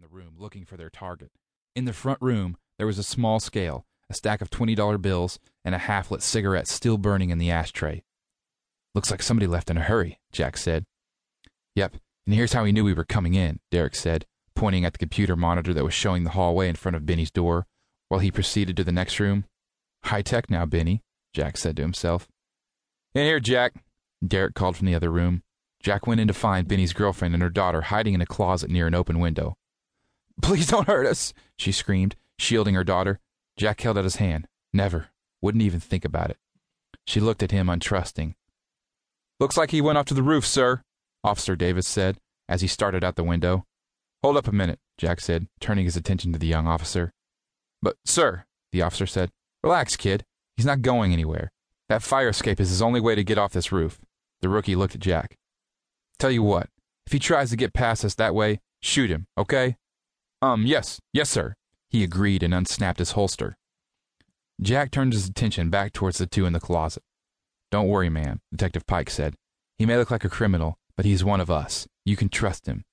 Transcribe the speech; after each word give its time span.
around 0.00 0.10
the 0.10 0.16
room 0.16 0.34
looking 0.38 0.64
for 0.64 0.76
their 0.76 0.90
target. 0.90 1.30
In 1.74 1.84
the 1.84 1.92
front 1.92 2.20
room, 2.22 2.56
there 2.78 2.86
was 2.86 2.98
a 2.98 3.02
small 3.02 3.40
scale, 3.40 3.84
a 4.08 4.14
stack 4.14 4.40
of 4.40 4.50
$20 4.50 5.02
bills, 5.02 5.38
and 5.64 5.74
a 5.74 5.78
half 5.78 6.10
lit 6.10 6.22
cigarette 6.22 6.68
still 6.68 6.96
burning 6.96 7.30
in 7.30 7.38
the 7.38 7.50
ashtray. 7.50 8.02
Looks 8.94 9.10
like 9.10 9.22
somebody 9.22 9.46
left 9.46 9.70
in 9.70 9.76
a 9.76 9.82
hurry, 9.82 10.18
Jack 10.32 10.56
said. 10.56 10.84
Yep, 11.74 11.96
and 12.26 12.34
here's 12.34 12.52
how 12.52 12.64
he 12.64 12.72
knew 12.72 12.84
we 12.84 12.94
were 12.94 13.04
coming 13.04 13.34
in, 13.34 13.60
Derrick 13.70 13.94
said, 13.94 14.26
pointing 14.54 14.84
at 14.84 14.92
the 14.92 14.98
computer 14.98 15.36
monitor 15.36 15.74
that 15.74 15.84
was 15.84 15.94
showing 15.94 16.24
the 16.24 16.30
hallway 16.30 16.68
in 16.68 16.76
front 16.76 16.96
of 16.96 17.06
Benny's 17.06 17.30
door, 17.30 17.66
while 18.08 18.20
he 18.20 18.30
proceeded 18.30 18.76
to 18.76 18.84
the 18.84 18.92
next 18.92 19.20
room. 19.20 19.44
High 20.04 20.22
tech 20.22 20.50
now, 20.50 20.64
Benny, 20.66 21.02
Jack 21.34 21.56
said 21.56 21.76
to 21.76 21.82
himself. 21.82 22.26
In 23.14 23.24
here, 23.24 23.40
Jack, 23.40 23.74
Derrick 24.26 24.54
called 24.54 24.76
from 24.76 24.86
the 24.86 24.94
other 24.94 25.10
room. 25.10 25.42
Jack 25.82 26.06
went 26.06 26.20
in 26.20 26.28
to 26.28 26.34
find 26.34 26.68
Benny's 26.68 26.92
girlfriend 26.92 27.34
and 27.34 27.42
her 27.42 27.50
daughter 27.50 27.82
hiding 27.82 28.14
in 28.14 28.20
a 28.20 28.26
closet 28.26 28.70
near 28.70 28.86
an 28.86 28.94
open 28.94 29.18
window. 29.18 29.56
Please 30.42 30.68
don't 30.68 30.86
hurt 30.86 31.06
us, 31.06 31.32
she 31.56 31.72
screamed, 31.72 32.16
shielding 32.38 32.74
her 32.74 32.84
daughter. 32.84 33.20
Jack 33.56 33.80
held 33.80 33.98
out 33.98 34.04
his 34.04 34.16
hand. 34.16 34.46
Never. 34.72 35.08
Wouldn't 35.42 35.62
even 35.62 35.80
think 35.80 36.04
about 36.04 36.30
it. 36.30 36.38
She 37.06 37.20
looked 37.20 37.42
at 37.42 37.50
him 37.50 37.66
untrusting. 37.66 38.34
Looks 39.38 39.56
like 39.56 39.70
he 39.70 39.80
went 39.80 39.98
off 39.98 40.06
to 40.06 40.14
the 40.14 40.22
roof, 40.22 40.46
sir, 40.46 40.82
Officer 41.24 41.56
Davis 41.56 41.88
said 41.88 42.18
as 42.50 42.60
he 42.60 42.66
started 42.66 43.04
out 43.04 43.14
the 43.14 43.24
window. 43.24 43.64
Hold 44.22 44.36
up 44.36 44.48
a 44.48 44.52
minute, 44.52 44.80
Jack 44.98 45.20
said, 45.20 45.46
turning 45.60 45.84
his 45.86 45.96
attention 45.96 46.32
to 46.32 46.38
the 46.38 46.48
young 46.48 46.66
officer. 46.66 47.12
But, 47.80 47.96
sir, 48.04 48.44
the 48.72 48.82
officer 48.82 49.06
said, 49.06 49.30
relax, 49.62 49.96
kid. 49.96 50.24
He's 50.56 50.66
not 50.66 50.82
going 50.82 51.12
anywhere. 51.12 51.52
That 51.88 52.02
fire 52.02 52.28
escape 52.28 52.60
is 52.60 52.68
his 52.68 52.82
only 52.82 53.00
way 53.00 53.14
to 53.14 53.24
get 53.24 53.38
off 53.38 53.52
this 53.52 53.72
roof. 53.72 53.98
The 54.42 54.48
rookie 54.48 54.76
looked 54.76 54.96
at 54.96 55.00
Jack. 55.00 55.38
Tell 56.18 56.30
you 56.30 56.42
what, 56.42 56.68
if 57.06 57.12
he 57.12 57.18
tries 57.18 57.50
to 57.50 57.56
get 57.56 57.72
past 57.72 58.04
us 58.04 58.14
that 58.16 58.34
way, 58.34 58.60
shoot 58.82 59.10
him, 59.10 59.26
okay? 59.38 59.76
Um, 60.42 60.64
yes, 60.64 61.00
yes, 61.12 61.28
sir, 61.28 61.54
he 61.88 62.02
agreed 62.02 62.42
and 62.42 62.54
unsnapped 62.54 62.98
his 62.98 63.12
holster. 63.12 63.56
Jack 64.60 64.90
turned 64.90 65.12
his 65.12 65.28
attention 65.28 65.70
back 65.70 65.92
towards 65.92 66.18
the 66.18 66.26
two 66.26 66.46
in 66.46 66.52
the 66.52 66.60
closet. 66.60 67.02
Don't 67.70 67.88
worry, 67.88 68.08
man, 68.08 68.40
Detective 68.50 68.86
Pike 68.86 69.10
said. 69.10 69.34
He 69.78 69.86
may 69.86 69.96
look 69.96 70.10
like 70.10 70.24
a 70.24 70.30
criminal, 70.30 70.76
but 70.96 71.04
he's 71.04 71.24
one 71.24 71.40
of 71.40 71.50
us. 71.50 71.86
You 72.04 72.16
can 72.16 72.28
trust 72.28 72.66
him. 72.66 72.84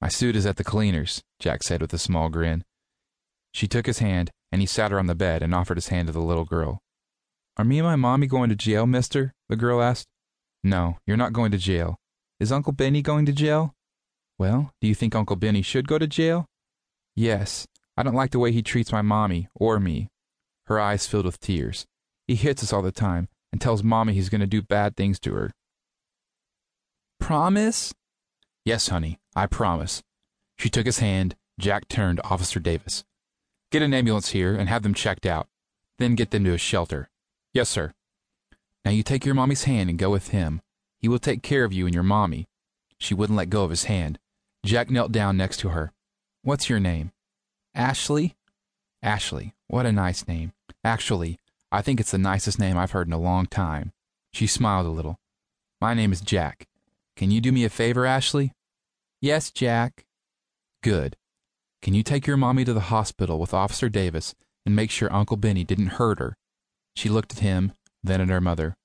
My 0.00 0.08
suit 0.08 0.36
is 0.36 0.46
at 0.46 0.56
the 0.56 0.64
cleaner's, 0.64 1.22
Jack 1.40 1.62
said 1.62 1.80
with 1.80 1.92
a 1.92 1.98
small 1.98 2.28
grin. 2.28 2.64
She 3.52 3.66
took 3.66 3.86
his 3.86 4.00
hand, 4.00 4.30
and 4.52 4.60
he 4.60 4.66
sat 4.66 4.90
her 4.90 4.98
on 4.98 5.06
the 5.06 5.14
bed 5.14 5.42
and 5.42 5.54
offered 5.54 5.76
his 5.76 5.88
hand 5.88 6.08
to 6.08 6.12
the 6.12 6.20
little 6.20 6.44
girl. 6.44 6.80
Are 7.56 7.64
me 7.64 7.78
and 7.78 7.86
my 7.86 7.96
mommy 7.96 8.26
going 8.26 8.50
to 8.50 8.56
jail, 8.56 8.86
mister? 8.86 9.32
the 9.48 9.56
girl 9.56 9.80
asked. 9.80 10.06
No, 10.62 10.98
you're 11.06 11.16
not 11.16 11.32
going 11.32 11.52
to 11.52 11.58
jail. 11.58 11.96
Is 12.38 12.52
Uncle 12.52 12.72
Benny 12.72 13.00
going 13.02 13.24
to 13.26 13.32
jail? 13.32 13.74
Well, 14.38 14.72
do 14.80 14.88
you 14.88 14.94
think 14.94 15.14
Uncle 15.14 15.36
Benny 15.36 15.62
should 15.62 15.88
go 15.88 15.98
to 15.98 16.06
jail? 16.06 16.46
Yes. 17.16 17.66
I 17.96 18.02
don't 18.02 18.14
like 18.14 18.30
the 18.30 18.38
way 18.38 18.52
he 18.52 18.62
treats 18.62 18.92
my 18.92 19.02
mommy 19.02 19.48
or 19.54 19.80
me. 19.80 20.08
Her 20.66 20.78
eyes 20.78 21.06
filled 21.06 21.24
with 21.24 21.40
tears. 21.40 21.86
He 22.26 22.34
hits 22.34 22.62
us 22.62 22.72
all 22.72 22.82
the 22.82 22.92
time 22.92 23.28
and 23.50 23.60
tells 23.60 23.82
mommy 23.82 24.12
he's 24.12 24.28
going 24.28 24.42
to 24.42 24.46
do 24.46 24.60
bad 24.60 24.96
things 24.96 25.18
to 25.20 25.32
her. 25.34 25.52
Promise? 27.18 27.94
Yes, 28.64 28.88
honey, 28.88 29.18
I 29.34 29.46
promise. 29.46 30.02
She 30.58 30.68
took 30.68 30.84
his 30.84 30.98
hand. 30.98 31.36
Jack 31.58 31.88
turned 31.88 32.18
to 32.18 32.28
Officer 32.28 32.60
Davis. 32.60 33.04
Get 33.72 33.80
an 33.80 33.94
ambulance 33.94 34.30
here 34.30 34.54
and 34.54 34.68
have 34.68 34.82
them 34.82 34.92
checked 34.92 35.24
out. 35.24 35.48
Then 35.98 36.14
get 36.14 36.30
them 36.30 36.44
to 36.44 36.52
a 36.52 36.58
shelter. 36.58 37.08
Yes, 37.54 37.70
sir. 37.70 37.94
Now 38.84 38.90
you 38.90 39.02
take 39.02 39.24
your 39.24 39.34
mommy's 39.34 39.64
hand 39.64 39.88
and 39.88 39.98
go 39.98 40.10
with 40.10 40.28
him. 40.28 40.60
He 40.98 41.08
will 41.08 41.18
take 41.18 41.42
care 41.42 41.64
of 41.64 41.72
you 41.72 41.86
and 41.86 41.94
your 41.94 42.04
mommy. 42.04 42.46
She 42.98 43.14
wouldn't 43.14 43.36
let 43.36 43.50
go 43.50 43.64
of 43.64 43.70
his 43.70 43.84
hand. 43.84 44.18
Jack 44.64 44.90
knelt 44.90 45.12
down 45.12 45.36
next 45.36 45.58
to 45.58 45.70
her. 45.70 45.92
What's 46.46 46.70
your 46.70 46.78
name? 46.78 47.10
Ashley? 47.74 48.36
Ashley. 49.02 49.56
What 49.66 49.84
a 49.84 49.90
nice 49.90 50.28
name. 50.28 50.52
Actually, 50.84 51.40
I 51.72 51.82
think 51.82 51.98
it's 51.98 52.12
the 52.12 52.18
nicest 52.18 52.60
name 52.60 52.78
I've 52.78 52.92
heard 52.92 53.08
in 53.08 53.12
a 53.12 53.18
long 53.18 53.46
time. 53.46 53.90
She 54.32 54.46
smiled 54.46 54.86
a 54.86 54.90
little. 54.90 55.18
My 55.80 55.92
name 55.92 56.12
is 56.12 56.20
Jack. 56.20 56.68
Can 57.16 57.32
you 57.32 57.40
do 57.40 57.50
me 57.50 57.64
a 57.64 57.68
favor, 57.68 58.06
Ashley? 58.06 58.52
Yes, 59.20 59.50
Jack. 59.50 60.06
Good. 60.84 61.16
Can 61.82 61.94
you 61.94 62.04
take 62.04 62.28
your 62.28 62.36
mommy 62.36 62.64
to 62.64 62.72
the 62.72 62.94
hospital 62.94 63.40
with 63.40 63.52
Officer 63.52 63.88
Davis 63.88 64.36
and 64.64 64.76
make 64.76 64.92
sure 64.92 65.12
Uncle 65.12 65.36
Benny 65.36 65.64
didn't 65.64 65.98
hurt 65.98 66.20
her? 66.20 66.36
She 66.94 67.08
looked 67.08 67.32
at 67.32 67.40
him, 67.40 67.72
then 68.04 68.20
at 68.20 68.28
her 68.28 68.40
mother. 68.40 68.76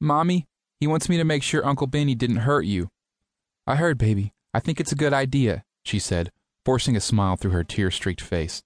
Mommy, 0.00 0.48
he 0.80 0.88
wants 0.88 1.08
me 1.08 1.18
to 1.18 1.24
make 1.24 1.44
sure 1.44 1.64
Uncle 1.64 1.86
Benny 1.86 2.16
didn't 2.16 2.38
hurt 2.38 2.64
you. 2.64 2.88
I 3.64 3.76
heard, 3.76 3.96
baby. 3.96 4.32
I 4.52 4.58
think 4.58 4.80
it's 4.80 4.90
a 4.90 4.96
good 4.96 5.12
idea, 5.12 5.62
she 5.84 6.00
said, 6.00 6.32
forcing 6.64 6.96
a 6.96 7.00
smile 7.00 7.36
through 7.36 7.52
her 7.52 7.64
tear 7.64 7.90
streaked 7.90 8.20
face. 8.20 8.62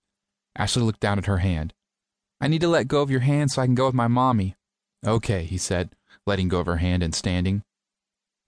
Ashley 0.56 0.82
looked 0.82 1.00
down 1.00 1.18
at 1.18 1.26
her 1.26 1.38
hand. 1.38 1.72
I 2.40 2.48
need 2.48 2.60
to 2.60 2.68
let 2.68 2.88
go 2.88 3.02
of 3.02 3.10
your 3.10 3.20
hand 3.20 3.50
so 3.50 3.62
I 3.62 3.66
can 3.66 3.74
go 3.74 3.86
with 3.86 3.94
my 3.94 4.08
mommy. 4.08 4.56
Okay, 5.06 5.44
he 5.44 5.58
said, 5.58 5.90
letting 6.26 6.48
go 6.48 6.60
of 6.60 6.66
her 6.66 6.76
hand 6.76 7.02
and 7.02 7.14
standing. 7.14 7.62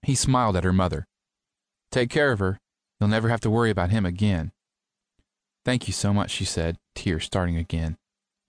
He 0.01 0.15
smiled 0.15 0.55
at 0.55 0.63
her 0.63 0.73
mother. 0.73 1.07
Take 1.91 2.09
care 2.09 2.31
of 2.31 2.39
her. 2.39 2.59
You'll 2.99 3.09
never 3.09 3.29
have 3.29 3.41
to 3.41 3.49
worry 3.49 3.69
about 3.69 3.91
him 3.91 4.05
again. 4.05 4.51
Thank 5.65 5.87
you 5.87 5.93
so 5.93 6.13
much, 6.13 6.31
she 6.31 6.45
said, 6.45 6.77
tears 6.95 7.25
starting 7.25 7.57
again. 7.57 7.97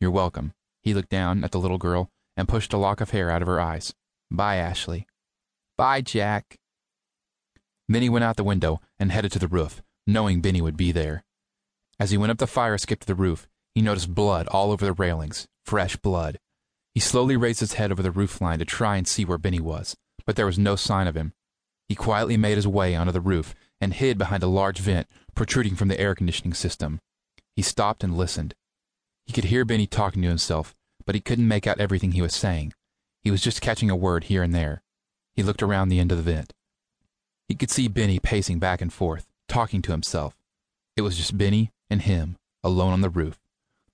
You're 0.00 0.10
welcome. 0.10 0.52
He 0.82 0.94
looked 0.94 1.10
down 1.10 1.44
at 1.44 1.50
the 1.50 1.58
little 1.58 1.78
girl 1.78 2.08
and 2.36 2.48
pushed 2.48 2.72
a 2.72 2.78
lock 2.78 3.00
of 3.00 3.10
hair 3.10 3.30
out 3.30 3.42
of 3.42 3.48
her 3.48 3.60
eyes. 3.60 3.92
Bye, 4.30 4.56
Ashley. 4.56 5.06
Bye, 5.76 6.00
Jack. 6.00 6.56
Then 7.88 8.02
he 8.02 8.08
went 8.08 8.24
out 8.24 8.36
the 8.36 8.44
window 8.44 8.80
and 8.98 9.10
headed 9.10 9.32
to 9.32 9.38
the 9.38 9.48
roof, 9.48 9.82
knowing 10.08 10.40
Benny 10.40 10.62
would 10.62 10.76
be 10.76 10.90
there. 10.90 11.22
As 12.00 12.10
he 12.10 12.16
went 12.16 12.32
up 12.32 12.38
the 12.38 12.46
fire 12.46 12.74
escape 12.74 13.00
to 13.00 13.06
the 13.06 13.14
roof, 13.14 13.46
he 13.74 13.82
noticed 13.82 14.14
blood 14.14 14.48
all 14.48 14.72
over 14.72 14.84
the 14.84 14.94
railings, 14.94 15.46
fresh 15.64 15.96
blood. 15.96 16.38
He 16.94 17.00
slowly 17.00 17.36
raised 17.36 17.60
his 17.60 17.74
head 17.74 17.92
over 17.92 18.02
the 18.02 18.10
roof 18.10 18.40
line 18.40 18.58
to 18.58 18.64
try 18.64 18.96
and 18.96 19.06
see 19.06 19.26
where 19.26 19.36
Benny 19.36 19.60
was, 19.60 19.94
but 20.24 20.34
there 20.34 20.46
was 20.46 20.58
no 20.58 20.76
sign 20.76 21.06
of 21.06 21.14
him. 21.14 21.34
He 21.88 21.94
quietly 21.94 22.38
made 22.38 22.56
his 22.56 22.66
way 22.66 22.96
onto 22.96 23.12
the 23.12 23.20
roof 23.20 23.54
and 23.80 23.92
hid 23.92 24.16
behind 24.16 24.42
a 24.42 24.48
large 24.48 24.78
vent 24.78 25.06
protruding 25.34 25.76
from 25.76 25.88
the 25.88 26.00
air 26.00 26.14
conditioning 26.14 26.54
system. 26.54 27.00
He 27.54 27.62
stopped 27.62 28.02
and 28.02 28.16
listened. 28.16 28.54
He 29.26 29.32
could 29.32 29.44
hear 29.44 29.66
Benny 29.66 29.86
talking 29.86 30.22
to 30.22 30.28
himself, 30.28 30.74
but 31.04 31.14
he 31.14 31.20
couldn't 31.20 31.46
make 31.46 31.66
out 31.66 31.80
everything 31.80 32.12
he 32.12 32.22
was 32.22 32.34
saying. 32.34 32.72
He 33.22 33.30
was 33.30 33.42
just 33.42 33.60
catching 33.60 33.90
a 33.90 33.96
word 33.96 34.24
here 34.24 34.42
and 34.42 34.54
there. 34.54 34.82
He 35.34 35.42
looked 35.42 35.62
around 35.62 35.90
the 35.90 36.00
end 36.00 36.10
of 36.10 36.18
the 36.18 36.24
vent. 36.24 36.54
He 37.46 37.54
could 37.54 37.70
see 37.70 37.88
Benny 37.88 38.18
pacing 38.18 38.58
back 38.58 38.80
and 38.80 38.92
forth, 38.92 39.27
talking 39.48 39.82
to 39.82 39.92
himself. 39.92 40.36
It 40.96 41.02
was 41.02 41.16
just 41.16 41.36
Benny 41.36 41.72
and 41.90 42.02
him, 42.02 42.36
alone 42.62 42.92
on 42.92 43.00
the 43.00 43.10
roof. 43.10 43.38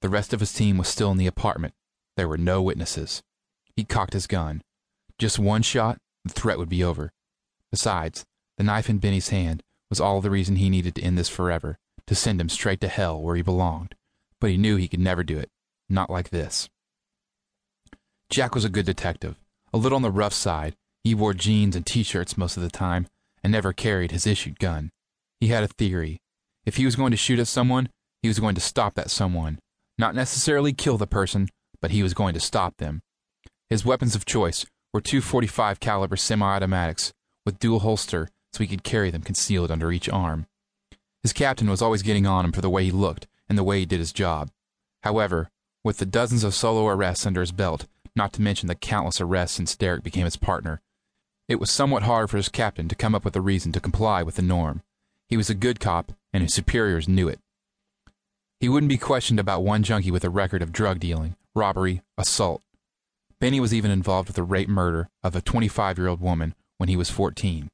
The 0.00 0.08
rest 0.08 0.32
of 0.32 0.40
his 0.40 0.52
team 0.52 0.76
was 0.76 0.88
still 0.88 1.10
in 1.10 1.16
the 1.16 1.26
apartment. 1.26 1.74
There 2.16 2.28
were 2.28 2.38
no 2.38 2.60
witnesses. 2.60 3.22
He 3.76 3.84
cocked 3.84 4.12
his 4.12 4.26
gun. 4.26 4.62
Just 5.18 5.38
one 5.38 5.62
shot, 5.62 5.98
the 6.24 6.32
threat 6.32 6.58
would 6.58 6.68
be 6.68 6.84
over. 6.84 7.12
Besides, 7.70 8.24
the 8.56 8.64
knife 8.64 8.88
in 8.88 8.98
Benny's 8.98 9.30
hand 9.30 9.62
was 9.90 10.00
all 10.00 10.20
the 10.20 10.30
reason 10.30 10.56
he 10.56 10.70
needed 10.70 10.94
to 10.96 11.02
end 11.02 11.18
this 11.18 11.28
forever, 11.28 11.78
to 12.06 12.14
send 12.14 12.40
him 12.40 12.48
straight 12.48 12.80
to 12.80 12.88
hell 12.88 13.20
where 13.20 13.36
he 13.36 13.42
belonged. 13.42 13.94
But 14.40 14.50
he 14.50 14.56
knew 14.56 14.76
he 14.76 14.88
could 14.88 15.00
never 15.00 15.24
do 15.24 15.38
it. 15.38 15.50
Not 15.88 16.10
like 16.10 16.30
this. 16.30 16.68
Jack 18.30 18.54
was 18.54 18.64
a 18.64 18.70
good 18.70 18.86
detective, 18.86 19.36
a 19.72 19.78
little 19.78 19.96
on 19.96 20.02
the 20.02 20.10
rough 20.10 20.32
side. 20.32 20.76
He 21.02 21.14
wore 21.14 21.34
jeans 21.34 21.76
and 21.76 21.84
t 21.84 22.02
shirts 22.02 22.38
most 22.38 22.56
of 22.56 22.62
the 22.62 22.70
time, 22.70 23.06
and 23.42 23.52
never 23.52 23.72
carried 23.72 24.10
his 24.10 24.26
issued 24.26 24.58
gun. 24.58 24.90
He 25.44 25.50
had 25.50 25.62
a 25.62 25.68
theory. 25.68 26.22
If 26.64 26.76
he 26.76 26.86
was 26.86 26.96
going 26.96 27.10
to 27.10 27.18
shoot 27.18 27.38
at 27.38 27.48
someone, 27.48 27.90
he 28.22 28.28
was 28.28 28.40
going 28.40 28.54
to 28.54 28.62
stop 28.62 28.94
that 28.94 29.10
someone. 29.10 29.58
Not 29.98 30.14
necessarily 30.14 30.72
kill 30.72 30.96
the 30.96 31.06
person, 31.06 31.50
but 31.82 31.90
he 31.90 32.02
was 32.02 32.14
going 32.14 32.32
to 32.32 32.40
stop 32.40 32.78
them. 32.78 33.02
His 33.68 33.84
weapons 33.84 34.14
of 34.14 34.24
choice 34.24 34.64
were 34.94 35.02
two 35.02 35.20
45 35.20 35.80
caliber 35.80 36.16
semi-automatics 36.16 37.12
with 37.44 37.58
dual 37.58 37.80
holster 37.80 38.30
so 38.54 38.60
he 38.60 38.66
could 38.66 38.84
carry 38.84 39.10
them 39.10 39.20
concealed 39.20 39.70
under 39.70 39.92
each 39.92 40.08
arm. 40.08 40.46
His 41.22 41.34
captain 41.34 41.68
was 41.68 41.82
always 41.82 42.00
getting 42.00 42.26
on 42.26 42.46
him 42.46 42.52
for 42.52 42.62
the 42.62 42.70
way 42.70 42.86
he 42.86 42.90
looked 42.90 43.26
and 43.46 43.58
the 43.58 43.64
way 43.64 43.80
he 43.80 43.84
did 43.84 43.98
his 43.98 44.14
job. 44.14 44.50
However, 45.02 45.50
with 45.84 45.98
the 45.98 46.06
dozens 46.06 46.42
of 46.42 46.54
solo 46.54 46.88
arrests 46.88 47.26
under 47.26 47.42
his 47.42 47.52
belt, 47.52 47.84
not 48.16 48.32
to 48.32 48.40
mention 48.40 48.68
the 48.68 48.74
countless 48.74 49.20
arrests 49.20 49.58
since 49.58 49.76
Derrick 49.76 50.04
became 50.04 50.24
his 50.24 50.38
partner, 50.38 50.80
it 51.48 51.60
was 51.60 51.70
somewhat 51.70 52.04
hard 52.04 52.30
for 52.30 52.38
his 52.38 52.48
captain 52.48 52.88
to 52.88 52.94
come 52.94 53.14
up 53.14 53.26
with 53.26 53.36
a 53.36 53.42
reason 53.42 53.72
to 53.72 53.78
comply 53.80 54.22
with 54.22 54.36
the 54.36 54.40
norm. 54.42 54.80
He 55.28 55.36
was 55.36 55.50
a 55.50 55.54
good 55.54 55.80
cop, 55.80 56.12
and 56.32 56.42
his 56.42 56.54
superiors 56.54 57.08
knew 57.08 57.28
it. 57.28 57.40
He 58.60 58.68
wouldn't 58.68 58.90
be 58.90 58.96
questioned 58.96 59.40
about 59.40 59.62
one 59.62 59.82
junkie 59.82 60.10
with 60.10 60.24
a 60.24 60.30
record 60.30 60.62
of 60.62 60.72
drug 60.72 61.00
dealing, 61.00 61.36
robbery, 61.54 62.02
assault. 62.16 62.62
Benny 63.40 63.60
was 63.60 63.74
even 63.74 63.90
involved 63.90 64.28
with 64.28 64.36
the 64.36 64.42
rape 64.42 64.68
murder 64.68 65.08
of 65.22 65.36
a 65.36 65.42
25 65.42 65.98
year 65.98 66.08
old 66.08 66.20
woman 66.20 66.54
when 66.78 66.88
he 66.88 66.96
was 66.96 67.10
14. 67.10 67.68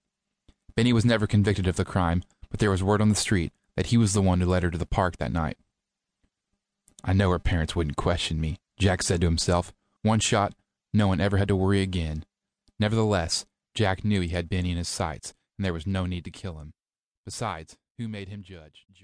Benny 0.74 0.92
was 0.92 1.04
never 1.04 1.26
convicted 1.26 1.66
of 1.66 1.76
the 1.76 1.84
crime, 1.84 2.22
but 2.50 2.58
there 2.60 2.70
was 2.70 2.82
word 2.82 3.00
on 3.00 3.08
the 3.08 3.14
street 3.14 3.52
that 3.76 3.86
he 3.86 3.96
was 3.96 4.12
the 4.12 4.22
one 4.22 4.40
who 4.40 4.46
led 4.46 4.62
her 4.62 4.70
to 4.70 4.78
the 4.78 4.86
park 4.86 5.18
that 5.18 5.32
night. 5.32 5.56
I 7.04 7.12
know 7.12 7.30
her 7.30 7.38
parents 7.38 7.76
wouldn't 7.76 7.96
question 7.96 8.40
me, 8.40 8.58
Jack 8.78 9.02
said 9.02 9.20
to 9.20 9.26
himself. 9.26 9.72
One 10.02 10.20
shot, 10.20 10.54
no 10.92 11.08
one 11.08 11.20
ever 11.20 11.36
had 11.36 11.48
to 11.48 11.56
worry 11.56 11.82
again. 11.82 12.24
Nevertheless, 12.78 13.46
Jack 13.74 14.04
knew 14.04 14.20
he 14.20 14.28
had 14.28 14.48
Benny 14.48 14.70
in 14.70 14.76
his 14.76 14.88
sights, 14.88 15.34
and 15.58 15.64
there 15.64 15.72
was 15.72 15.86
no 15.86 16.06
need 16.06 16.24
to 16.24 16.30
kill 16.30 16.58
him. 16.58 16.72
Besides, 17.24 17.76
who 17.98 18.08
made 18.08 18.28
him 18.28 18.42
judge? 18.42 18.86